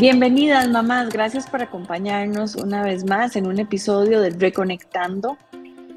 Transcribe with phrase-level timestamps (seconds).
[0.00, 5.36] Bienvenidas mamás, gracias por acompañarnos una vez más en un episodio de Reconectando,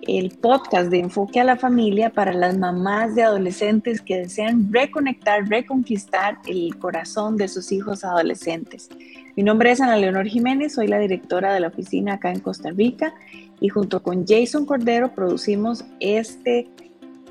[0.01, 5.47] el podcast de enfoque a la familia para las mamás de adolescentes que desean reconectar,
[5.47, 8.89] reconquistar el corazón de sus hijos adolescentes.
[9.37, 12.71] Mi nombre es Ana Leonor Jiménez, soy la directora de la oficina acá en Costa
[12.71, 13.13] Rica
[13.61, 16.67] y junto con Jason Cordero producimos este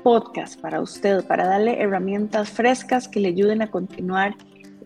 [0.01, 4.35] podcast para usted, para darle herramientas frescas que le ayuden a continuar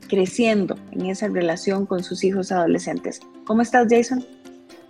[0.07, 3.19] creciendo en esa relación con sus hijos adolescentes.
[3.45, 4.23] ¿Cómo estás, Jason?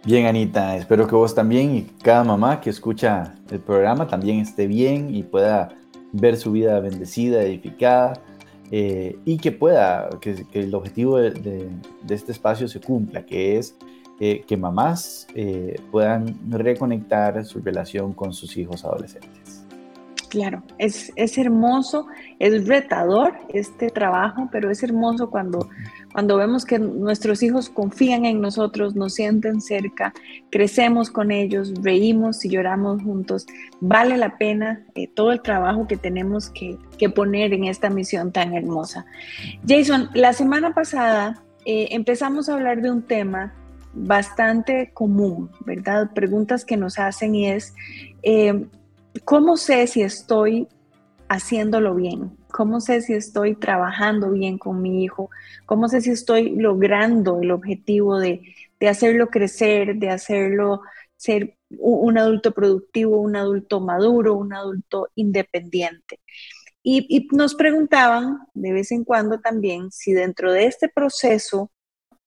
[0.05, 4.67] Bien, Anita, espero que vos también y cada mamá que escucha el programa también esté
[4.67, 5.69] bien y pueda
[6.13, 8.13] ver su vida bendecida, edificada
[8.71, 11.69] eh, y que pueda, que, el objetivo de,
[12.09, 13.75] este espacio se cumpla, que es
[14.19, 19.46] eh, que mamás eh, puedan reconectar su relación con sus hijos adolescentes.
[20.29, 22.07] Claro, es, es, hermoso,
[22.39, 25.69] es retador este trabajo, pero es hermoso cuando,
[26.11, 30.13] cuando vemos que nuestros hijos confían en nosotros, nos sienten cerca,
[30.49, 33.45] crecemos con ellos, reímos y lloramos juntos.
[33.79, 38.33] Vale la pena eh, todo el trabajo que tenemos que, que, poner en esta misión
[38.33, 39.05] tan hermosa.
[39.65, 43.53] Jason, la semana pasada eh, empezamos a hablar de un tema
[43.93, 46.11] bastante común, ¿verdad?
[46.13, 47.73] Preguntas que nos hacen y es...
[48.23, 48.65] Eh,
[49.23, 50.67] ¿Cómo sé si estoy
[51.29, 52.37] haciéndolo bien?
[52.51, 55.29] ¿Cómo sé si estoy trabajando bien con mi hijo?
[55.65, 58.41] ¿Cómo sé si estoy logrando el objetivo de,
[58.87, 60.81] hacerlo crecer, de hacerlo
[61.15, 66.19] ser un adulto productivo, un adulto maduro, un adulto independiente?
[66.83, 71.69] Y, nos preguntaban de vez en cuando también si dentro de este proceso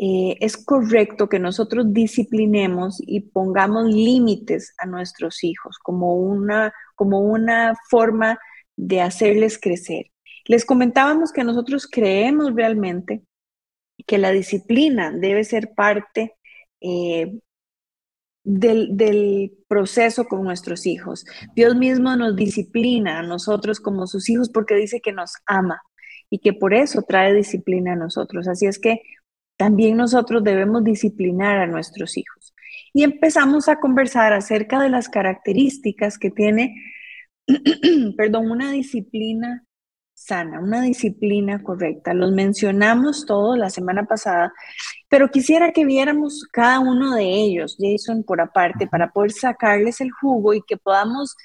[0.03, 7.21] eh, es correcto que nosotros disciplinemos y pongamos límites a nuestros hijos como una, como
[7.21, 8.39] una forma
[8.77, 10.07] de hacerles crecer.
[10.47, 13.23] Les comentábamos que nosotros creemos realmente
[14.07, 16.35] que la disciplina debe ser parte
[16.81, 17.39] eh,
[18.43, 21.27] del, del, proceso con nuestros hijos.
[21.55, 25.83] Dios mismo nos disciplina a nosotros como sus hijos porque dice que nos ama
[26.31, 28.49] y que por eso trae disciplina a nosotros.
[28.49, 29.03] Así es que
[29.61, 32.55] también nosotros debemos disciplinar a nuestros hijos.
[32.95, 36.77] Y empezamos a conversar acerca de las características que tiene,
[38.17, 39.67] perdón, una disciplina
[40.15, 42.15] sana, una disciplina correcta.
[42.15, 44.55] Los mencionamos todos la semana pasada,
[45.11, 50.11] pero quisiera que viéramos cada uno de ellos, Jason, por aparte, para poder sacarles el
[50.11, 51.37] jugo y que podamos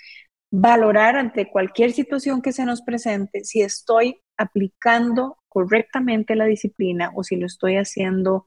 [0.49, 7.23] valorar ante cualquier situación que se nos presente si estoy aplicando correctamente la disciplina o
[7.23, 8.43] si lo estoy haciendo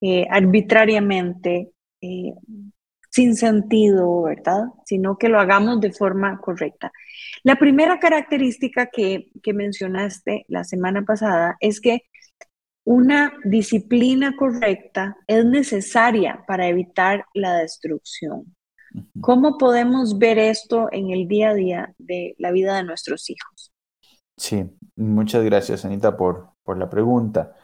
[0.00, 2.34] eh, arbitrariamente, eh,
[3.10, 4.66] sin sentido, ¿verdad?
[4.84, 6.92] Sino que lo hagamos de forma correcta.
[7.42, 12.02] La primera característica que, que mencionaste la semana pasada es que
[12.84, 18.54] una disciplina correcta es necesaria para evitar la destrucción.
[19.20, 23.72] ¿Cómo podemos ver esto en el día a día de la vida de nuestros hijos?
[24.36, 27.54] Sí, muchas gracias, Anita, por, por la pregunta.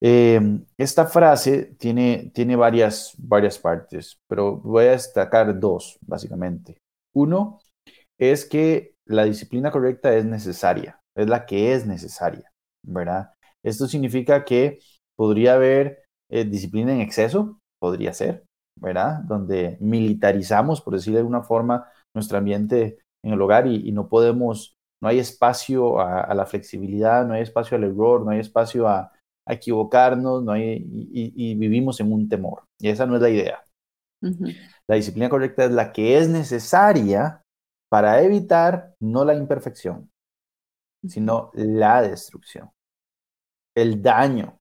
[0.00, 6.78] Em, esta frase tiene, tiene varias, varias partes, pero voy a destacar dos, básicamente.
[7.14, 7.60] Uno
[8.18, 12.50] es que la disciplina correcta es necesaria, es la que es necesaria,
[12.84, 13.32] ¿verdad?
[13.64, 14.80] Esto significa que
[15.16, 18.44] podría haber eh, disciplina en exceso, podría ser,
[18.80, 19.20] ¿verdad?
[19.24, 24.76] Donde militarizamos, por decir de alguna forma, nuestro ambiente en el hogar y no podemos
[25.02, 29.12] no hay espacio a, la flexibilidad, no hay espacio al error, no hay espacio a,
[29.44, 32.62] equivocarnos, no hay, y, vivimos en un temor.
[32.78, 33.64] Y esa no es la idea.
[34.86, 37.42] La disciplina correcta es la que es necesaria
[37.90, 40.08] para evitar no la imperfección,
[41.08, 42.70] sino la destrucción,
[43.74, 44.56] el daño.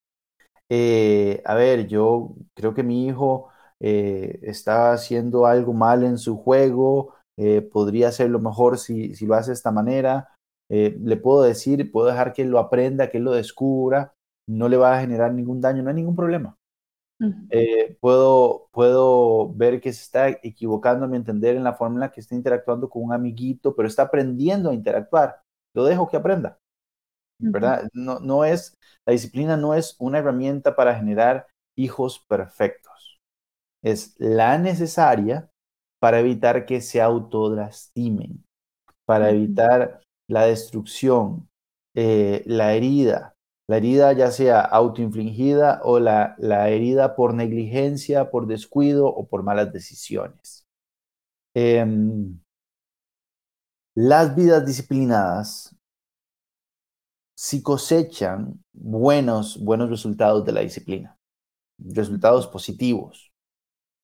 [0.68, 6.38] Eh, a ver, yo creo que mi hijo eh, está haciendo algo mal en su
[6.38, 7.14] juego,
[7.44, 10.30] eh, podría hacerlo mejor si, si, lo hace de esta manera.
[10.70, 14.14] Eh, le puedo decir, puedo dejar que él lo aprenda, que él lo descubra,
[14.48, 16.56] no le va a generar ningún daño, no hay ningún problema.
[17.50, 22.00] Eh, puedo, puedo ver que se está equivocando a mi entender en la forma en
[22.02, 25.42] la que está interactuando con un amiguito, pero está aprendiendo a interactuar.
[25.74, 26.60] Lo dejo que aprenda.
[27.40, 27.90] ¿Verdad?
[27.94, 33.20] No, no es, la disciplina no es una herramienta para generar hijos perfectos.
[33.82, 35.51] Es la necesaria
[36.02, 38.44] para evitar que se autolastimen,
[39.06, 41.48] para evitar la destrucción,
[41.94, 43.36] eh, la herida,
[43.68, 49.44] la herida ya sea autoinfligida o la, la, herida por negligencia, por descuido o por
[49.44, 50.66] malas decisiones.
[51.54, 52.40] Em,
[53.94, 55.76] las vidas disciplinadas
[57.36, 61.16] sí cosechan buenos, buenos resultados de la disciplina.
[61.78, 63.31] resultados positivos.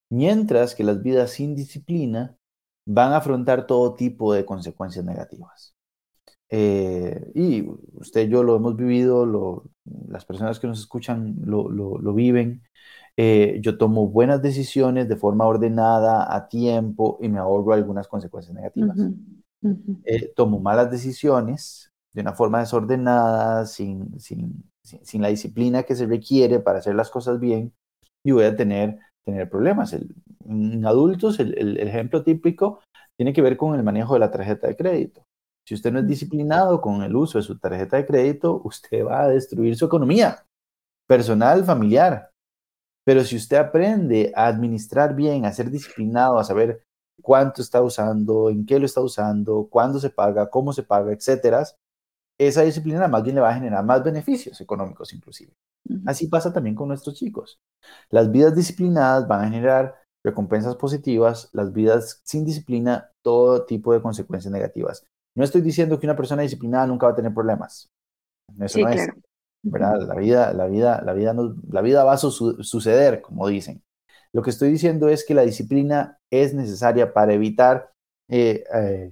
[0.09, 2.38] Mientras que las vidas sin disciplina
[2.86, 5.75] van a afrontar todo tipo de consecuencias negativas.
[6.50, 9.63] Eh, y usted y yo lo hemos vivido,
[10.07, 12.63] las personas que nos escuchan lo, viven.
[13.18, 18.56] Eh, yo tomo buenas decisiones de forma ordenada, a tiempo, y me ahorro algunas consecuencias
[18.56, 18.98] negativas.
[20.06, 26.06] Eh, tomo malas decisiones de una forma desordenada, sin, sin, sin, la disciplina que se
[26.06, 27.74] requiere para hacer las cosas bien,
[28.24, 28.98] y voy a tener,
[29.28, 29.94] tener problemas.
[29.94, 32.80] en adultos, el, el ejemplo típico
[33.18, 35.24] tiene que ver con el manejo de la tarjeta de crédito.
[35.68, 39.24] Si usted no es disciplinado con el uso de su tarjeta de crédito, usted va
[39.24, 40.46] a destruir su economía
[41.08, 42.32] personal, familiar.
[43.06, 46.84] Pero si usted aprende a administrar bien, a ser disciplinado, a saber
[47.22, 51.66] cuánto está usando, en qué lo está usando, cuándo se paga, cómo se paga, etcétera,
[52.40, 55.52] esa disciplina más bien le va a generar más beneficios económicos inclusive.
[56.06, 57.60] Así pasa también con nuestros chicos.
[58.10, 59.95] Las vidas disciplinadas van a generar
[60.25, 65.06] recompensas positivas, las vidas sin disciplina, todo tipo de consecuencias negativas.
[65.36, 67.88] No estoy diciendo que una persona disciplinada nunca va a tener problemas.
[68.60, 69.07] Eso no es.
[69.63, 70.01] ¿verdad?
[70.07, 71.36] La vida, la vida, la vida,
[71.69, 73.81] la vida va a suceder, como dicen.
[74.33, 77.92] Lo que estoy diciendo es que la disciplina es necesaria para evitar
[78.30, 79.12] eh, eh,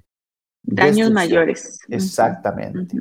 [0.63, 1.79] daños mayores.
[1.89, 2.97] Exactamente.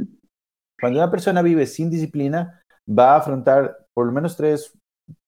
[0.81, 4.73] Cuando una persona vive sin disciplina, va a afrontar por lo menos tres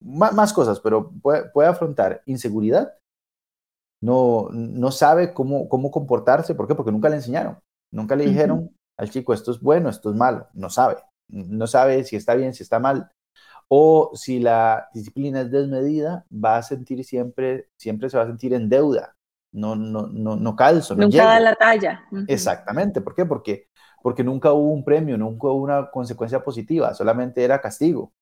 [0.01, 2.95] más, cosas, pero puede, afrontar inseguridad,
[4.01, 6.75] no, no sabe cómo, cómo comportarse, ¿por qué?
[6.75, 7.59] Porque nunca le enseñaron,
[7.93, 10.97] nunca le dijeron al chico esto es bueno, esto es malo, no sabe,
[11.29, 13.11] no sabe si está bien, si está mal,
[13.69, 18.55] o si la disciplina es desmedida, va a sentir siempre, siempre se va a sentir
[18.55, 19.17] en deuda,
[19.53, 20.95] no, no, no, no calzo.
[20.95, 22.05] No nunca da la talla.
[22.29, 23.25] Exactamente, ¿por qué?
[23.25, 23.69] Porque,
[24.07, 28.13] porque nunca hubo un premio, nunca hubo una consecuencia positiva, solamente era castigo.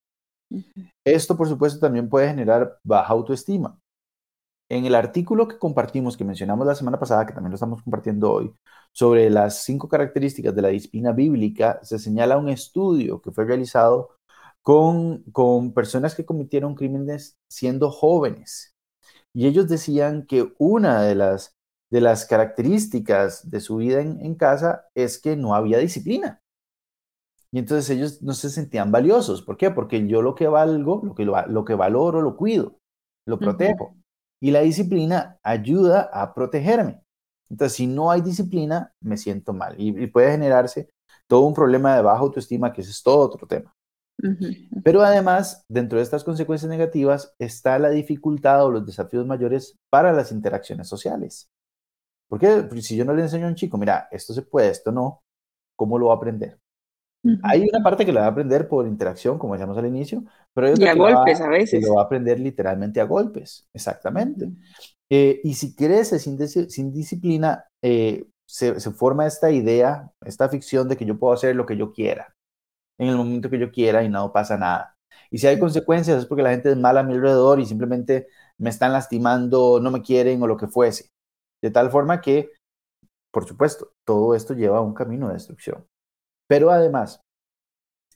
[1.05, 3.79] Esto, por supuesto, también puede generar baja autoestima.
[4.71, 8.33] En el artículo que compartimos, que mencionamos la semana pasada, que también lo estamos compartiendo
[8.33, 8.55] hoy,
[8.93, 14.17] sobre las cinco características de la disciplina bíblica, se señala un estudio que fue realizado
[14.63, 18.75] con, con personas que cometieron crímenes siendo jóvenes.
[19.35, 21.54] Y ellos decían que una de las,
[21.95, 26.43] de las características de su vida en casa es que no había disciplina.
[27.53, 29.41] Y entonces ellos no se sentían valiosos.
[29.41, 29.71] ¿Por qué?
[29.71, 32.81] Porque yo lo que valgo, lo que, lo, que valoro, lo cuido,
[33.29, 33.95] lo protejo.
[34.43, 37.01] Y la disciplina ayuda a protegerme.
[37.49, 39.77] Entonces, si no hay disciplina, me siento mal.
[39.79, 40.91] Y, puede generarse
[41.29, 43.73] todo un problema de baja autoestima, que ese es todo otro tema.
[44.83, 50.13] Pero además, dentro de estas consecuencias negativas está la dificultad o los desafíos mayores para
[50.13, 51.54] las interacciones sociales.
[52.29, 55.23] Porque si yo no le enseño a un chico, mira, esto se puede, esto no,
[55.77, 56.59] ¿cómo lo va a aprender?
[57.43, 60.67] Hay una parte que lo va a aprender por interacción, como decíamos al inicio, pero
[60.67, 61.81] hay otra y a golpes a veces.
[61.81, 64.51] Que lo va a aprender literalmente a golpes, exactamente.
[65.09, 70.87] Eh, y si crece sin, sin disciplina, eh, se, se, forma esta idea, esta ficción
[70.87, 72.35] de que yo puedo hacer lo que yo quiera,
[72.99, 74.95] en el momento que yo quiera y no pasa nada.
[75.31, 78.29] Y si hay consecuencias es porque la gente es mala a mi alrededor y simplemente
[78.59, 81.11] me están lastimando, no me quieren o lo que fuese.
[81.65, 82.53] De tal forma que,
[83.33, 85.87] por supuesto, todo esto lleva a un camino de destrucción.
[86.47, 87.23] Pero además,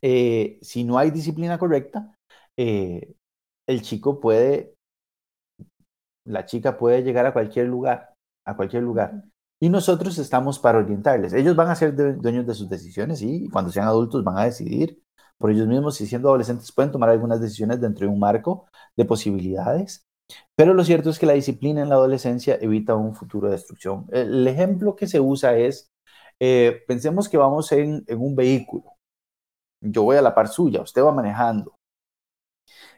[0.03, 2.15] eh, si no hay disciplina correcta,
[2.59, 3.15] eh,
[3.67, 4.75] el chico puede,
[6.27, 8.11] la chica puede llegar a cualquier lugar,
[8.45, 9.25] a cualquier lugar.
[9.59, 11.33] Y nosotros estamos para orientarles.
[11.33, 15.03] Ellos van a ser dueños de sus decisiones y cuando sean adultos van a decidir
[15.39, 19.07] por ellos mismos y siendo adolescentes pueden tomar algunas decisiones dentro de un marco de
[19.07, 20.07] posibilidades.
[20.57, 24.07] Pero lo cierto es que la disciplina en la adolescencia evita un futuro de destrucción.
[24.11, 25.91] El ejemplo que se usa es
[26.41, 28.85] eh, pensemos que vamos en, un vehículo.
[29.81, 31.77] Yo voy a la par suya, usted va manejando.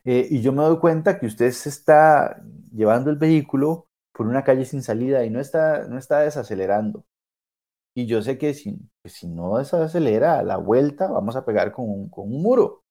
[0.04, 4.44] Eh, y yo me doy cuenta que usted se está llevando el vehículo por una
[4.44, 7.04] calle sin salida y no está, no está desacelerando.
[7.94, 11.88] Y yo sé que si, si no desacelera a la vuelta, vamos a pegar con
[11.90, 12.82] un, con un muro.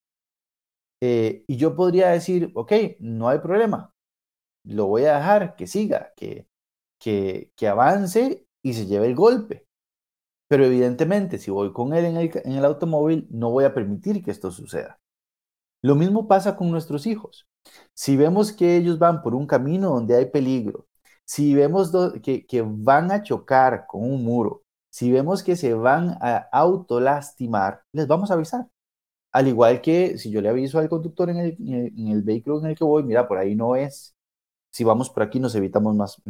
[1.01, 3.93] Eh, y yo podría decir, ok, no hay problema,
[4.63, 6.47] lo voy a dejar que siga, que,
[6.99, 9.67] que, que avance y se lleve el golpe.
[10.49, 12.17] Pero evidentemente, si voy con él en
[12.55, 14.99] el, automóvil, no voy a permitir que esto suceda.
[15.83, 17.47] Lo mismo pasa con nuestros hijos.
[17.93, 20.87] Si vemos que ellos van por un camino donde hay peligro,
[21.25, 21.91] si vemos
[22.23, 27.83] que, que, van a chocar con un muro, si vemos que se van a autolastimar,
[27.93, 28.67] les vamos a avisar.
[29.31, 32.67] Al igual que si yo le aviso al conductor en el, en el, vehículo en
[32.67, 34.15] el que voy, mira, por ahí no es.
[34.71, 36.21] Si vamos por aquí nos evitamos más,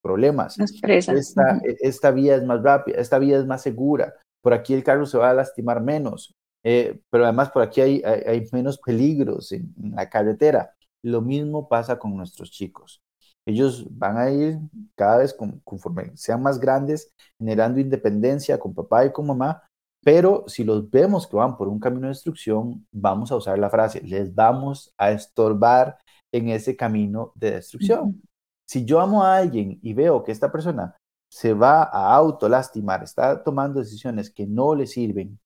[0.00, 0.58] problemas.
[0.58, 4.84] Esta, e, esta, vía es más rápida, esta vía es más segura, por aquí el
[4.84, 6.34] carro se va a lastimar menos,
[6.64, 10.74] eh, pero además por aquí hay, hay, menos peligros en, la carretera.
[11.02, 13.02] lo mismo pasa con nuestros chicos.
[13.46, 14.58] Ellos van a ir
[14.94, 15.34] cada vez
[15.64, 19.62] conforme sean más grandes, generando independencia con papá y con mamá,
[20.04, 23.70] pero si los vemos que van por un camino de destrucción, vamos a usar la
[23.70, 25.98] frase, les vamos a estorbar
[26.32, 28.22] en ese camino de destrucción.
[28.66, 30.96] Si yo amo a alguien y veo que esta persona
[31.30, 35.38] se va a autolastimar, está tomando decisiones que no le sirven,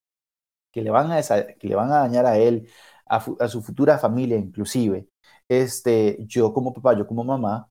[0.72, 2.68] que le van a, que le van a dañar a él,
[3.06, 5.08] a, a, su futura familia inclusive,
[5.48, 7.68] este, yo como papá, yo como mamá,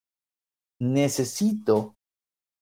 [0.80, 1.96] necesito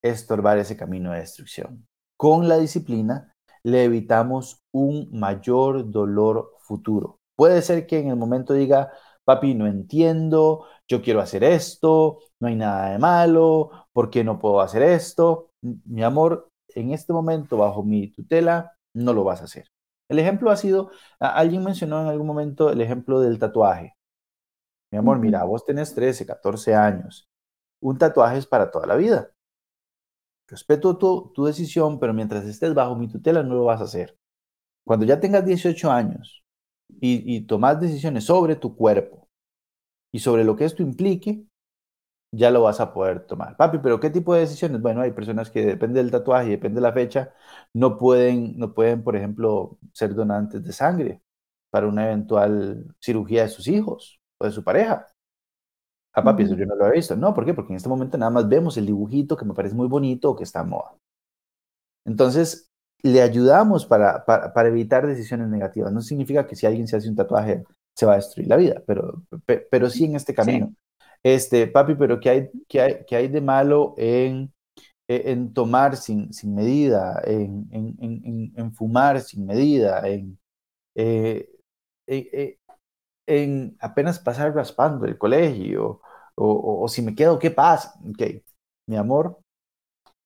[0.01, 1.87] estorbar ese camino de destrucción.
[2.17, 7.19] Con la disciplina le evitamos un mayor dolor futuro.
[7.35, 8.91] Puede ser que en el momento diga,
[9.29, 14.39] papi, no entiendo, yo quiero hacer esto, no hay nada de malo, ¿por qué no
[14.39, 15.51] puedo hacer esto?
[15.61, 19.67] Mi amor, en este momento, bajo mi tutela, no lo vas a hacer.
[20.09, 23.93] El ejemplo ha sido, alguien mencionó en algún momento el ejemplo del tatuaje.
[24.91, 27.29] Mi amor, mira, vos tenés 13, 14 años.
[27.81, 29.29] Un tatuaje es para toda la vida.
[30.47, 34.17] Respeto tu, tu decisión, pero mientras estés bajo mi tutela no lo vas a hacer.
[34.83, 36.43] Cuando ya tengas 18 años
[37.01, 39.29] y, y tomas decisiones sobre tu cuerpo
[40.11, 41.43] y sobre lo que esto implique,
[42.31, 43.57] ya lo vas a poder tomar.
[43.57, 44.81] Papi, pero ¿qué tipo de decisiones?
[44.81, 47.33] Bueno, hay personas que depende del tatuaje y depende de la fecha,
[47.73, 51.21] no pueden, no pueden, por ejemplo, ser donantes de sangre
[51.71, 55.07] para una eventual cirugía de sus hijos o de su pareja.
[56.19, 57.15] A papi, eso yo no lo he visto.
[57.15, 57.53] No, ¿por qué?
[57.55, 60.35] Porque en este momento nada más vemos el dibujito que me parece muy bonito o
[60.35, 60.91] que está a moda.
[62.05, 62.68] Entonces,
[63.01, 65.91] le ayudamos para, para, evitar decisiones negativas.
[65.91, 67.63] No significa que si alguien se hace un tatuaje
[67.95, 69.23] se va a destruir la vida, pero,
[69.69, 70.73] pero sí en este camino.
[71.23, 74.53] Este, papi, pero ¿qué hay, qué hay, qué hay de malo en,
[75.07, 80.39] e, en tomar sin, sin medida, en, en, en, fumar sin medida, en,
[80.95, 81.49] eh,
[82.07, 82.59] eh, eh,
[83.27, 86.01] en apenas pasar raspando el colegio,
[86.35, 87.95] o, si me quedo, ¿qué pasa?
[88.07, 88.21] Ok,
[88.87, 89.39] mi amor,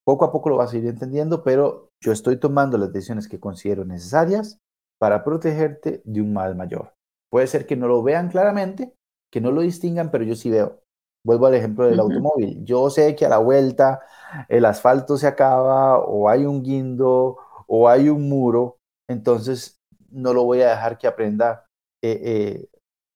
[0.03, 3.39] poco a poco lo vas a ir entendiendo, pero yo estoy tomando las decisiones que
[3.39, 4.59] considero necesarias
[4.99, 6.93] para protegerte de un mal mayor.
[7.29, 8.93] Puede ser que no lo vean claramente,
[9.31, 10.81] que no lo distingan, pero yo sí veo.
[11.25, 12.63] Vuelvo al ejemplo del automóvil.
[12.65, 14.01] Yo sé que a la vuelta
[14.49, 19.79] el asfalto se acaba o hay un guindo o hay un muro, entonces
[20.09, 21.65] no lo voy a dejar que aprenda
[22.01, 22.67] eh,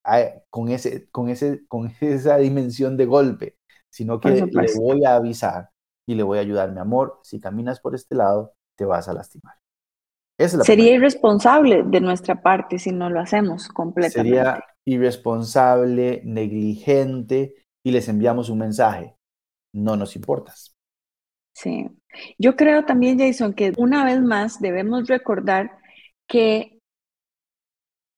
[0.04, 3.58] eh, con, ese, con, ese, con esa dimensión de golpe,
[3.90, 5.68] sino que le voy a avisar
[6.06, 9.12] y le voy a ayudar, mi amor, si caminas por este lado, te vas a
[9.12, 9.56] lastimar.
[10.38, 14.36] Sería irresponsable de nuestra parte si no lo hacemos completamente.
[14.36, 17.54] Sería irresponsable, negligente
[17.84, 19.16] y les enviamos un mensaje.
[19.74, 20.76] No nos importas.
[21.54, 21.88] Sí.
[22.38, 25.72] Yo creo también, Jason, que una vez más debemos recordar
[26.28, 26.78] que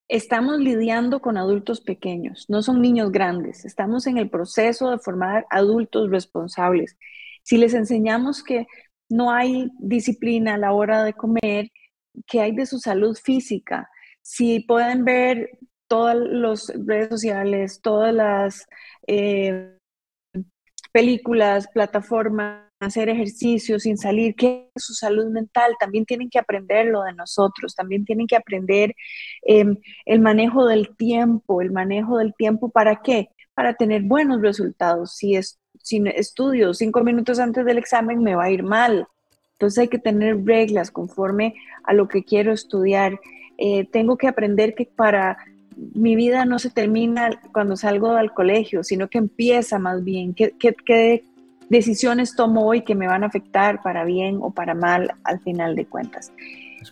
[0.07, 5.47] estamos lidiando con adultos pequeños, no son niños grandes, estamos en el proceso de formar
[5.51, 6.99] adultos responsables.
[7.45, 8.67] Si les enseñamos que
[9.11, 11.71] no hay disciplina a la hora de comer,
[12.27, 13.89] que hay de su salud física,
[14.23, 18.67] si pueden ver todas las redes sociales, todas las
[19.07, 19.77] eh,
[20.93, 26.87] películas, plataformas, hacer ejercicio sin salir, que es su salud mental, también tienen que aprender
[26.87, 28.95] lo de nosotros, también tienen que aprender
[29.43, 29.77] em,
[30.07, 33.29] el manejo del tiempo, el manejo del tiempo, ¿para qué?
[33.55, 35.15] Para tener buenos resultados.
[35.17, 39.07] Si, es, si estudio cinco minutos antes del examen, me va a ir mal.
[39.53, 43.21] Entonces hay que tener reglas conforme a lo que quiero estudiar.
[43.59, 45.37] Eh, tengo que aprender que para
[45.95, 50.53] mi vida no se termina cuando salgo del colegio, sino que empieza más bien, que,
[50.53, 51.25] que, que
[51.69, 55.77] decisiones tomo hoy que me van a afectar para bien o para mal al final
[55.77, 56.33] de cuentas.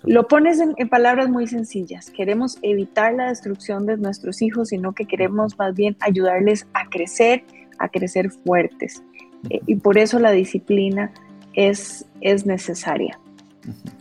[0.04, 2.10] Lo pones en, palabras muy sencillas.
[2.10, 7.42] Queremos evitar la destrucción de nuestros hijos, sino que queremos más bien ayudarles a crecer,
[7.78, 9.02] a crecer fuertes.
[9.50, 11.10] Eh, y por eso la disciplina
[11.54, 13.18] es, es necesaria.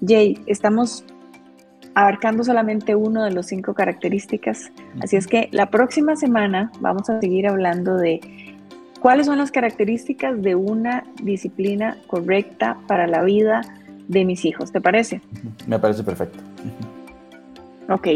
[0.05, 1.03] Jay, estamos
[1.93, 7.19] abarcando solamente uno de los cinco características, así es que la próxima semana vamos a
[7.19, 8.21] seguir hablando de
[8.99, 13.61] ¿Cuáles son las características de una disciplina correcta para la vida
[14.07, 14.71] de mis hijos?
[14.71, 15.21] ¿Te parece?
[15.67, 16.39] Me parece perfecto.
[17.89, 18.07] Ok,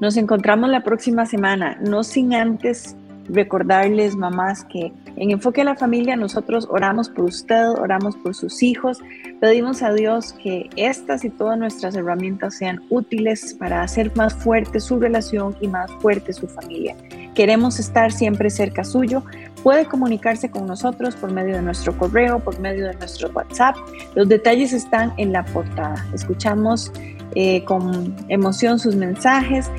[0.00, 2.96] nos encontramos la próxima semana, no sin antes
[3.28, 8.62] recordarles, mamás, que en Enfoque a la Familia nosotros oramos por usted, oramos por sus
[8.62, 9.00] hijos,
[9.40, 14.80] pedimos a Dios que estas y todas nuestras herramientas sean útiles para hacer más fuerte
[14.80, 16.96] su relación y más fuerte su familia.
[17.34, 19.24] Queremos estar siempre cerca suyo.
[19.62, 23.76] Puede comunicarse con nosotros por medio de nuestro correo, por medio de nuestro WhatsApp.
[24.14, 26.04] Los detalles están en la portada.
[26.12, 26.92] Escuchamos
[27.34, 29.70] eh, con emoción sus mensajes.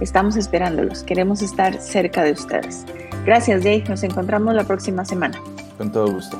[0.00, 1.02] Estamos esperándolos.
[1.02, 2.86] Queremos estar cerca de ustedes.
[3.24, 3.84] Gracias, Jay.
[3.88, 5.40] Nos encontramos la próxima semana.
[5.78, 6.38] Con todo gusto.